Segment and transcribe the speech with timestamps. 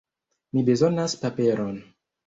[0.53, 1.81] Mi bezonas paperon